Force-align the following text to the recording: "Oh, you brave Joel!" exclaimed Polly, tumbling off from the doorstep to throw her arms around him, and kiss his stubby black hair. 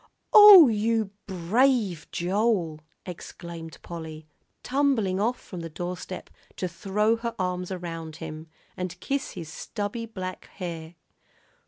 "Oh, 0.33 0.67
you 0.67 1.11
brave 1.27 2.07
Joel!" 2.11 2.79
exclaimed 3.05 3.77
Polly, 3.83 4.25
tumbling 4.63 5.19
off 5.19 5.39
from 5.39 5.59
the 5.59 5.69
doorstep 5.69 6.31
to 6.55 6.67
throw 6.67 7.17
her 7.17 7.35
arms 7.37 7.69
around 7.71 8.15
him, 8.15 8.47
and 8.75 8.99
kiss 8.99 9.33
his 9.33 9.49
stubby 9.53 10.07
black 10.07 10.45
hair. 10.45 10.95